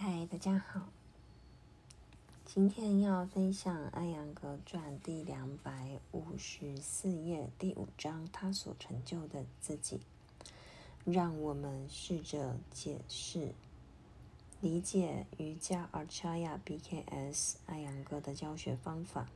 [0.00, 0.80] 嗨，大家好。
[2.44, 9.98] 今天要分享《艾扬格传》第两百五十四页第五章，他所成就的自己。
[11.04, 13.52] 让我们试着解释、
[14.60, 19.28] 理解瑜伽 Archaya BKS 艾扬格的教学方法。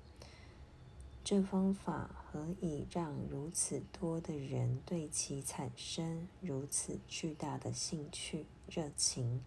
[1.25, 9.43] 这方法何以让如此多的人对其产生如此巨大的兴趣、热情，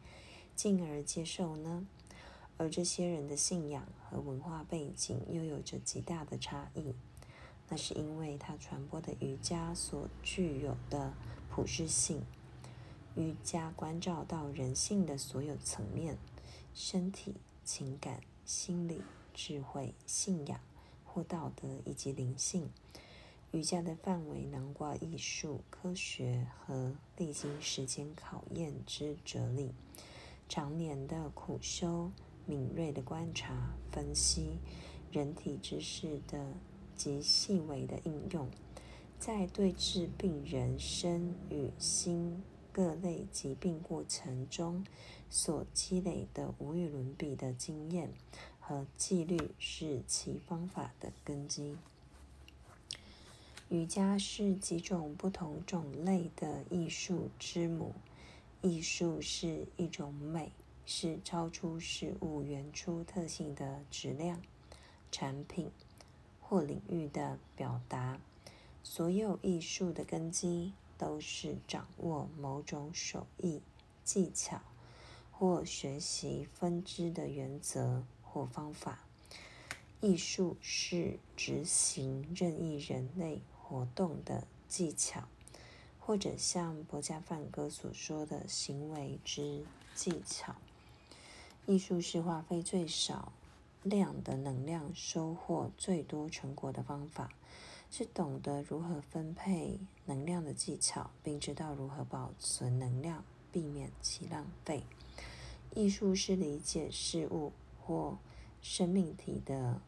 [0.55, 1.85] 进而接受呢？
[2.57, 6.93] 而这些人的信仰和文化背景又有着极大的差异。
[7.69, 11.13] 那是因为他传播的瑜伽所具有的
[11.49, 12.23] 普适性。
[13.15, 16.17] 瑜伽关照到人性的所有层面：
[16.73, 19.01] 身体、情感、心理、
[19.33, 20.59] 智慧、信仰。
[21.03, 22.69] 或道德以及灵性，
[23.51, 29.71] 瑜伽的范围囊括艺术、科学和历经时间考验之哲理。
[30.47, 32.11] 常年的苦修、
[32.45, 34.59] 敏锐的观察、分析
[35.11, 36.53] 人体知识的
[36.95, 38.49] 极细微的应用，
[39.19, 44.85] 在对治病人身与心各类疾病过程中
[45.29, 48.13] 所积累的无与伦比的经验。
[48.67, 51.77] 和纪律是其方法的根基。
[53.69, 57.93] 瑜伽是几种不同种类的艺术之母。
[58.65, 60.51] 艺术是一种美，
[60.87, 64.41] 是超出事物原初特性的质量、
[65.11, 65.69] 产品
[66.41, 68.19] 或领域的表达。
[68.81, 73.61] 所有艺术的根基都是掌握某种手艺、
[74.03, 74.59] 技巧
[75.31, 78.03] 或学习分支的原则。
[78.23, 78.99] 或方法，
[80.01, 85.23] 艺术是执行任意人类活动的技巧，
[86.05, 89.63] 或者像博加梵歌所说的行为之
[89.95, 90.55] 技巧。
[91.65, 93.31] 艺术是花费最少
[93.81, 97.31] 量的能量，收获最多成果的方法，
[97.89, 104.83] 是懂得如何分配能量的技巧，并知道如何保存能量，避免其浪费。
[105.73, 107.51] 艺术是理解事物。
[107.87, 108.17] 或
[108.63, 109.79] 生命体的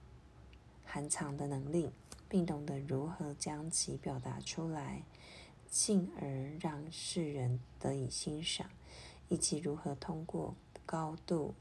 [0.85, 1.89] 含藏的能力，
[2.29, 5.01] 并懂得如何将其表达出来，
[5.69, 8.69] 进而让世人得以欣赏，
[9.29, 10.55] 以及如何通过
[10.85, 11.53] 高度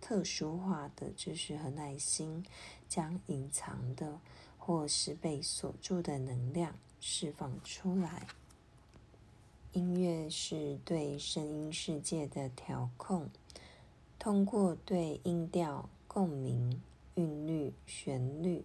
[0.00, 2.44] 特殊化的知识和耐心，
[2.88, 4.20] 将隐藏的
[4.58, 8.26] 或是被锁住的能量释放出来。
[9.72, 13.30] 音乐是对声音世界的调控。
[14.18, 16.80] 通过对音调、共鸣、
[17.16, 18.64] 韵律、旋律、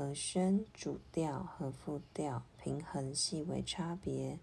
[0.00, 4.38] 和声、主调和副调、平衡、细微差别、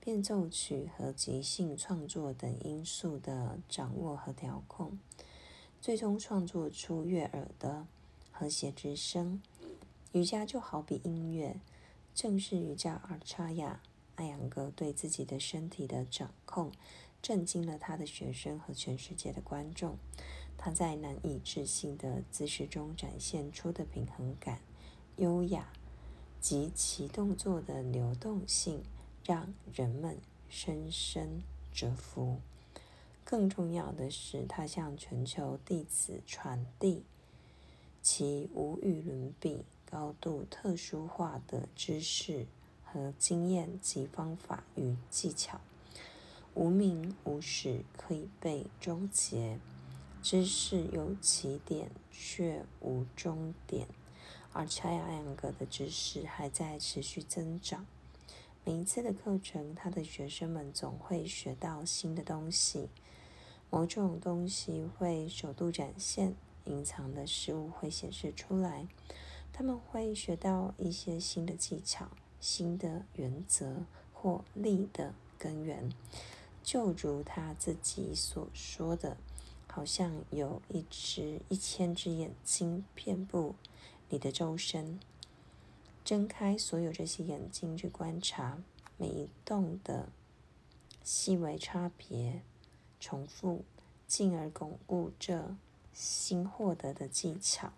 [0.00, 4.98] 变奏曲和即兴创作等因素的掌握和调控，
[5.80, 7.86] 最终创作出悦耳的
[8.32, 9.40] 和谐之声。
[10.10, 11.60] 瑜伽就好比音乐，
[12.12, 13.80] 正是瑜伽阿查亚
[14.16, 16.72] 艾扬格对自己的身体的掌控。
[17.22, 19.96] 震惊了他的学生和全世界的观众。
[20.58, 24.60] 他在难以置信的姿势中展现出的平衡感、
[25.16, 25.68] 优雅
[26.40, 28.82] 及其动作的流动性，
[29.24, 30.18] 让人们
[30.48, 32.40] 深深折服。
[33.24, 37.02] 更重要的是，他向全球弟子传递
[38.00, 42.46] 其无与伦比、高度特殊化的知识
[42.84, 45.60] 和经验及方法与技巧。
[46.54, 49.58] 无名无始可以被终结，
[50.22, 53.88] 知识有起点却无终点，
[54.56, 57.84] 而查亚艾扬格的知识还在持续增长。
[58.64, 62.88] 每一次的课程，他的学生们总会学到新的东西，
[63.68, 66.34] 某种东西会首度展现，
[66.64, 68.86] 隐藏的事物会显示出来。
[69.52, 72.08] 他们会学到一些新的技巧、
[72.40, 73.82] 新的原则
[74.14, 75.92] 或力的根源。
[76.62, 79.18] 就如他自己所说的，
[79.66, 83.54] 好像有一只一千只眼睛遍布
[84.08, 84.98] 你的周身。
[86.04, 88.62] 睁开所有这些眼睛去观察
[88.96, 90.08] 每一动的
[91.02, 92.42] 细微差别，
[93.00, 93.64] 重复，
[94.06, 95.54] 进而巩固这
[95.92, 97.72] 新获得的技巧。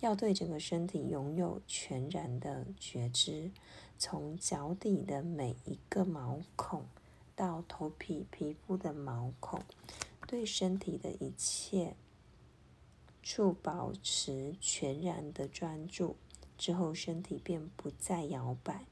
[0.00, 3.50] 要对整个身体拥有全然的觉知，
[3.98, 6.84] 从脚底的每一个毛孔。
[7.34, 9.60] 到头皮皮肤的毛孔，
[10.26, 11.94] 对身体的一切
[13.28, 16.14] 处保持全然的专注
[16.56, 18.86] 之后，身体便不再摇摆，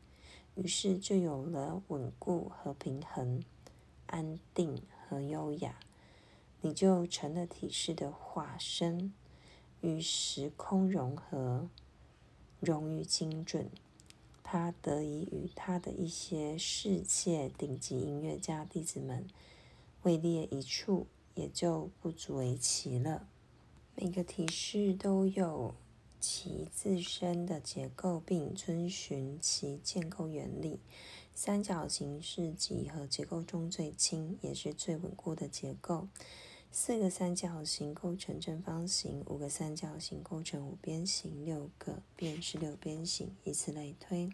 [0.56, 3.44] 于是就有了稳固和平衡、
[4.08, 5.78] 安定和优雅。
[6.62, 9.14] 你就成了体式的化身，
[9.82, 11.68] 与时空融合，
[12.58, 13.70] 融于精准。
[14.42, 19.24] 他得以与他的一些世界顶级音乐家弟子们
[20.02, 21.06] 位列一处，
[21.36, 23.28] 也就不足为奇了。
[23.96, 25.74] 每个体式都有
[26.18, 30.80] 其自身的结构，并遵循其建构原理。
[31.32, 36.08] 三角形是几何结构中最轻也是最稳固的结构。
[36.72, 44.28] 四个三角形构成正方形，五个三角形构成五边形，六个便是六边形，以此类推。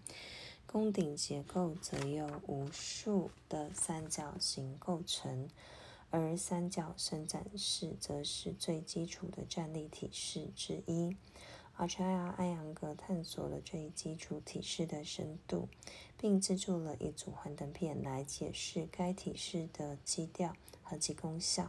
[0.66, 5.50] 宫顶结构则由无数的三角形构成，
[6.10, 11.16] 而三角伸展式则是最基础的站立体式之一。
[11.76, 15.68] 阿查亚·艾扬格探索了这一基础体式的深度，
[16.18, 21.68] 并制作了一组幻灯片来解释该体式的基调和其功效。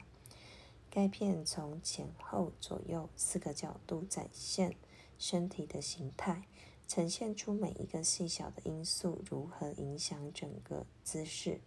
[0.89, 4.75] 该片从前后左右四个角度展现
[5.17, 6.43] 身体的形态，
[6.85, 11.61] 呈现出每一个细小的因素如何影响整个姿势。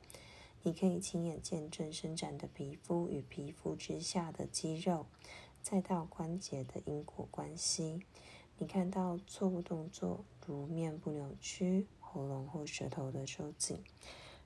[0.66, 5.04] 你可以亲眼见证伸展的皮肤与皮肤之下的肌肉，
[5.60, 8.00] 再到关节的因果关系。
[8.56, 13.84] 你看到错误动作，如面部扭曲、喉咙或舌头的收紧，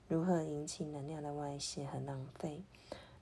[0.09, 2.63] 如何引起能量的外泄和浪费。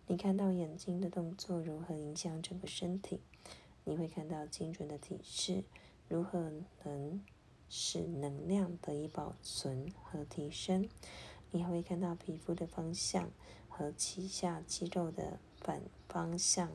[0.08, 3.22] 你看到眼睛的动作如何影响整个身体？
[3.84, 5.64] 你会看到精准的体式
[6.08, 6.52] 如何
[6.84, 7.24] 能
[7.70, 10.90] 使能量得以保存和提升？
[11.52, 13.32] 你还会看到皮肤的方向
[13.70, 16.72] 和脐下肌肉的反方向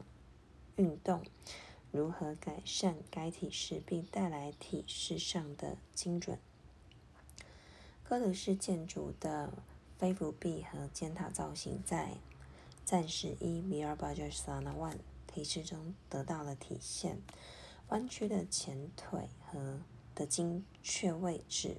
[0.77, 1.23] 运动
[1.91, 6.39] 如何改善该体式，并带来体式上的精准。
[8.03, 9.53] 哥德式建筑的
[9.99, 12.17] 飞扶壁和尖塔造型在。
[12.85, 14.99] 战士一米尔巴就是萨那万
[15.29, 17.23] 体式中得到了体现。
[17.89, 19.81] 弯曲的前腿和
[20.15, 21.77] 的精确位置，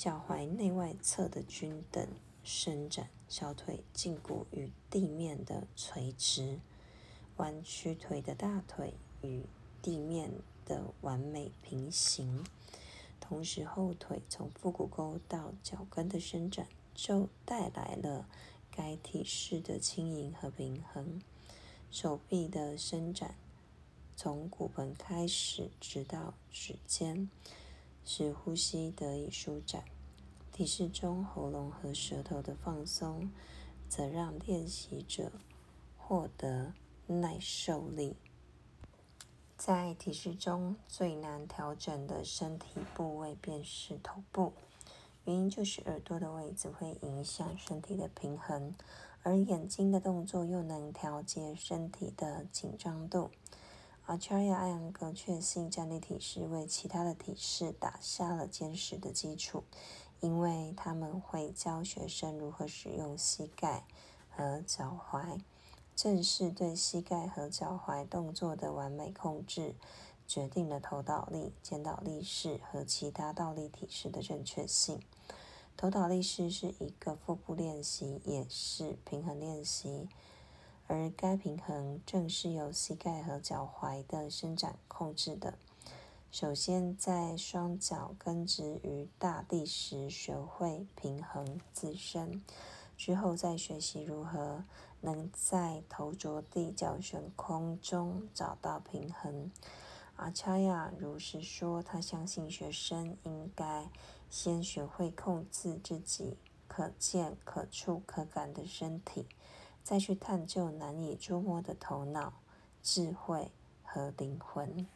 [0.00, 2.08] 脚踝内外侧的均等
[2.42, 6.58] 伸展，小腿胫骨与地面的垂直，
[7.36, 9.42] 弯曲腿的大腿与
[9.82, 10.30] 地面
[10.64, 12.42] 的完美平行，
[13.20, 18.26] 同时后腿从腹股沟到脚跟的伸展，就带来了。
[18.70, 21.20] 该体式的轻盈和平衡，
[21.90, 23.34] 手臂的伸展，
[24.16, 27.28] 从骨盆开始直到指尖，
[28.04, 29.84] 使呼吸得以舒展。
[30.52, 33.30] 体式中喉咙和舌头的放松，
[33.88, 35.32] 则让练习者
[35.96, 36.74] 获得
[37.06, 38.16] 耐受力。
[39.56, 44.52] 在体式中最难调整的身体部位便是头部。
[45.26, 48.74] 原因就是耳朵的位置会影响身体的平衡，
[49.22, 53.30] 而眼睛的动作又能调节身体的紧张度。
[54.10, 59.62] 阿查亚·艾扬格确信站立体式为其他的体式打下了坚实的基础，
[60.18, 63.84] 因为他们会教学生如何使用膝盖
[64.28, 65.38] 和脚踝。
[65.94, 69.76] 正是对膝盖和脚踝动作的完美控制，
[70.26, 75.00] 决定了头倒立、肩倒立式和其他倒立体式的正确性。
[75.76, 80.08] 头倒立式是一个腹部练习，也是平衡练习，
[80.90, 85.54] 而该平衡正是由膝盖和脚踝的伸展控制的。
[86.32, 92.42] 首先，在双脚根植于大地时学会平衡自身，
[92.96, 94.64] 之后再学习如何
[95.00, 99.48] 能在头着地、脚悬空中找到平衡。
[100.16, 103.88] 阿恰亚如是说，他相信学生应该。
[104.28, 106.36] 先学会控制自己
[106.68, 109.26] 可见、可触、可感的身体，
[109.82, 112.32] 再去探究难以捉摸的头脑、
[112.82, 113.50] 智慧
[113.82, 114.86] 和灵魂。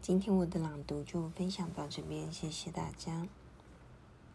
[0.00, 3.26] 今天我的朗读就分享到这边，谢谢大家。